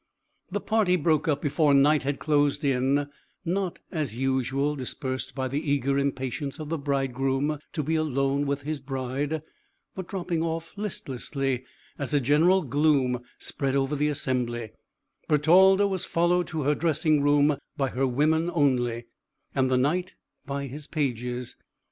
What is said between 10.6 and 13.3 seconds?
listlessly, as a general gloom